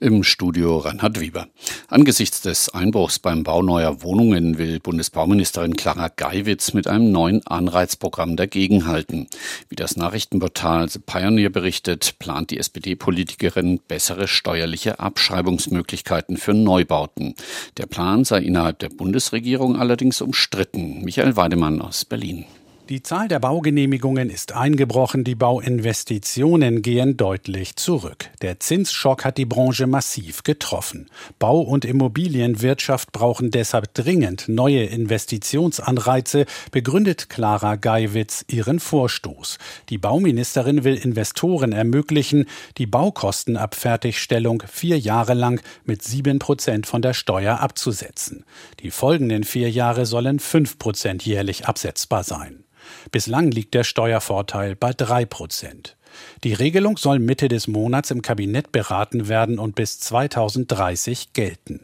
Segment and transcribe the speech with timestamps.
[0.00, 1.48] Im Studio Reinhard Weber.
[1.88, 8.36] Angesichts des Einbruchs beim Bau neuer Wohnungen will Bundesbauministerin Clara Geiwitz mit einem neuen Anreizprogramm
[8.36, 9.26] dagegenhalten.
[9.68, 17.34] Wie das Nachrichtenportal The Pioneer berichtet, plant die SPD-Politikerin bessere steuerliche Abschreibungsmöglichkeiten für Neubauten.
[17.76, 21.02] Der Plan sei innerhalb der Bundesregierung allerdings umstritten.
[21.02, 22.44] Michael Weidemann aus Berlin.
[22.88, 28.30] Die Zahl der Baugenehmigungen ist eingebrochen, die Bauinvestitionen gehen deutlich zurück.
[28.40, 31.10] Der Zinsschock hat die Branche massiv getroffen.
[31.38, 39.58] Bau- und Immobilienwirtschaft brauchen deshalb dringend neue Investitionsanreize, begründet Clara Geiwitz ihren Vorstoß.
[39.90, 42.46] Die Bauministerin will Investoren ermöglichen,
[42.78, 48.46] die Baukostenabfertigstellung vier Jahre lang mit sieben Prozent von der Steuer abzusetzen.
[48.80, 52.64] Die folgenden vier Jahre sollen fünf Prozent jährlich absetzbar sein.
[53.10, 55.96] Bislang liegt der Steuervorteil bei drei Prozent.
[56.44, 61.80] Die Regelung soll Mitte des Monats im Kabinett beraten werden und bis 2030 gelten.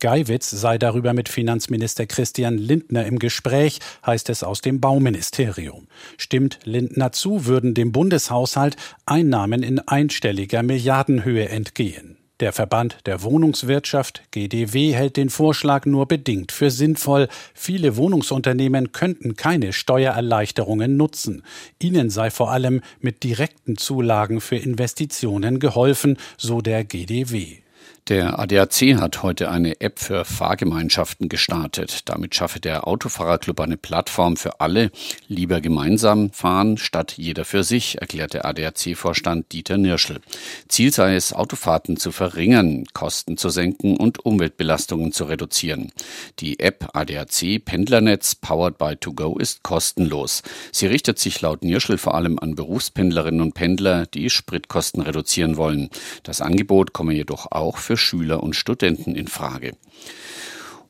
[0.00, 5.88] Geiwitz sei darüber mit Finanzminister Christian Lindner im Gespräch, heißt es aus dem Bauministerium.
[6.16, 8.76] Stimmt Lindner zu, würden dem Bundeshaushalt
[9.06, 12.15] Einnahmen in einstelliger Milliardenhöhe entgehen.
[12.38, 17.28] Der Verband der Wohnungswirtschaft GDW hält den Vorschlag nur bedingt für sinnvoll.
[17.54, 21.42] Viele Wohnungsunternehmen könnten keine Steuererleichterungen nutzen.
[21.78, 27.65] Ihnen sei vor allem mit direkten Zulagen für Investitionen geholfen, so der GDW.
[28.08, 32.02] Der ADAC hat heute eine App für Fahrgemeinschaften gestartet.
[32.08, 34.92] Damit schaffe der Autofahrerclub eine Plattform für alle,
[35.26, 40.20] lieber gemeinsam fahren statt jeder für sich, erklärt der ADAC-Vorstand Dieter Nirschl.
[40.68, 45.90] Ziel sei es, Autofahrten zu verringern, Kosten zu senken und Umweltbelastungen zu reduzieren.
[46.38, 50.44] Die App ADAC Pendlernetz Powered by To Go ist kostenlos.
[50.70, 55.90] Sie richtet sich laut Nirschl vor allem an Berufspendlerinnen und Pendler, die Spritkosten reduzieren wollen.
[56.22, 59.72] Das Angebot komme jedoch auch für Schüler und Studenten in Frage.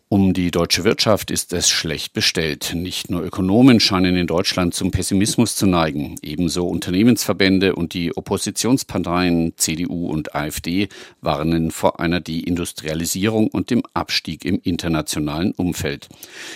[0.08, 2.74] Um die deutsche Wirtschaft ist es schlecht bestellt.
[2.76, 6.14] Nicht nur Ökonomen scheinen in Deutschland zum Pessimismus zu neigen.
[6.22, 10.90] Ebenso Unternehmensverbände und die Oppositionsparteien CDU und AfD
[11.22, 16.08] warnen vor einer Deindustrialisierung und dem Abstieg im internationalen Umfeld.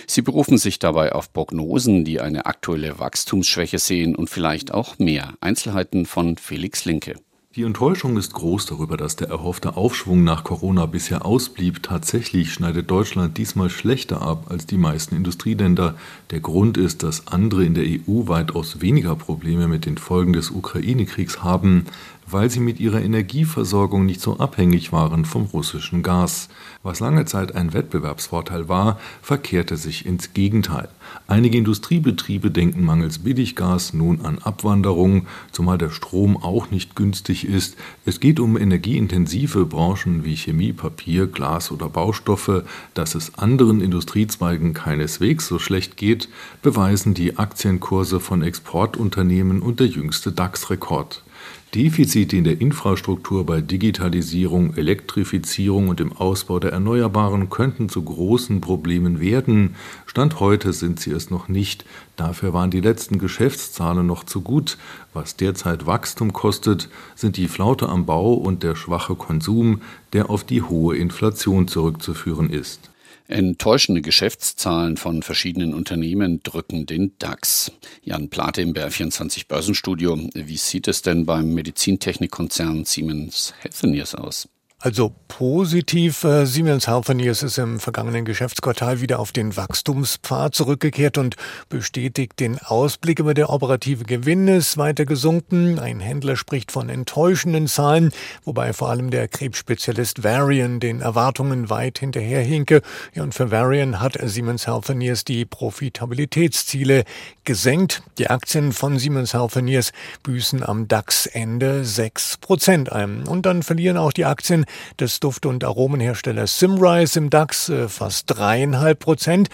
[0.07, 5.33] Sie berufen sich dabei auf Prognosen, die eine aktuelle Wachstumsschwäche sehen und vielleicht auch mehr.
[5.41, 7.15] Einzelheiten von Felix Linke.
[7.57, 11.83] Die Enttäuschung ist groß darüber, dass der erhoffte Aufschwung nach Corona bisher ausblieb.
[11.83, 15.95] Tatsächlich schneidet Deutschland diesmal schlechter ab als die meisten Industrieländer.
[16.29, 20.49] Der Grund ist, dass andere in der EU weitaus weniger Probleme mit den Folgen des
[20.49, 21.87] Ukraine-Kriegs haben
[22.31, 26.49] weil sie mit ihrer Energieversorgung nicht so abhängig waren vom russischen Gas.
[26.83, 30.89] Was lange Zeit ein Wettbewerbsvorteil war, verkehrte sich ins Gegenteil.
[31.27, 37.75] Einige Industriebetriebe denken mangels Billiggas nun an Abwanderung, zumal der Strom auch nicht günstig ist.
[38.05, 42.63] Es geht um energieintensive Branchen wie Chemie, Papier, Glas oder Baustoffe.
[42.93, 46.29] Dass es anderen Industriezweigen keineswegs so schlecht geht,
[46.61, 51.23] beweisen die Aktienkurse von Exportunternehmen und der jüngste DAX-Rekord.
[51.73, 58.59] Defizite in der Infrastruktur bei Digitalisierung, Elektrifizierung und dem Ausbau der Erneuerbaren könnten zu großen
[58.59, 59.75] Problemen werden.
[60.05, 61.85] Stand heute sind sie es noch nicht.
[62.17, 64.77] Dafür waren die letzten Geschäftszahlen noch zu gut.
[65.13, 70.43] Was derzeit Wachstum kostet, sind die Flaute am Bau und der schwache Konsum, der auf
[70.43, 72.91] die hohe Inflation zurückzuführen ist.
[73.27, 77.71] Enttäuschende Geschäftszahlen von verschiedenen Unternehmen drücken den DAX.
[78.03, 80.17] Jan Plate im BR24 Börsenstudio.
[80.33, 84.49] Wie sieht es denn beim Medizintechnikkonzern Siemens Healthineers aus?
[84.83, 91.35] Also positiv, äh, Siemens Healthineers ist im vergangenen Geschäftsquartal wieder auf den Wachstumspfad zurückgekehrt und
[91.69, 95.77] bestätigt den Ausblick, aber der operative Gewinn ist weiter gesunken.
[95.77, 98.11] Ein Händler spricht von enttäuschenden Zahlen,
[98.43, 102.81] wobei vor allem der Krebsspezialist Varian den Erwartungen weit hinterherhinke.
[103.13, 107.03] Ja, und für Varian hat Siemens Healthineers die Profitabilitätsziele
[107.43, 108.01] gesenkt.
[108.17, 109.91] Die Aktien von Siemens Healthineers
[110.23, 113.27] büßen am DAX-Ende 6 Prozent ein.
[113.27, 114.65] Und dann verlieren auch die Aktien
[114.99, 119.49] des Duft- und Aromenherstellers Simrise im DAX äh, fast dreieinhalb Prozent.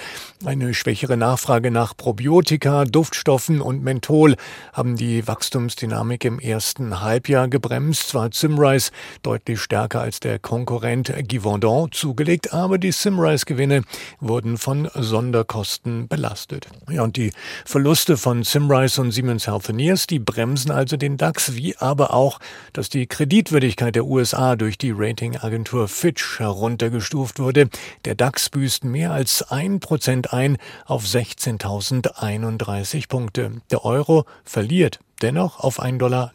[0.46, 4.36] Eine schwächere Nachfrage nach Probiotika, Duftstoffen und Menthol
[4.74, 8.10] haben die Wachstumsdynamik im ersten Halbjahr gebremst.
[8.10, 8.92] Zwar hat Simrise
[9.24, 13.82] deutlich stärker als der Konkurrent Givaudan zugelegt, aber die Simrise-Gewinne
[14.20, 16.68] wurden von Sonderkosten belastet.
[16.90, 17.32] Ja, und die
[17.66, 22.40] Verluste von Simrise und Siemens Healthineers, die bremsen also den DAX, wie aber auch,
[22.74, 27.70] dass die Kreditwürdigkeit der USA durch die Ratingagentur Fitch heruntergestuft wurde.
[28.04, 33.62] Der DAX büßt mehr als ein Prozent ein auf 16.031 Punkte.
[33.72, 36.34] Der Euro verliert dennoch auf 1,0929 Dollar.